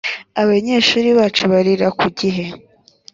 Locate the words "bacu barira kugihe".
1.17-2.45